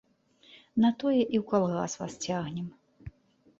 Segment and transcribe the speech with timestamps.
[0.85, 2.67] На тое і ў калгас вас цягнем.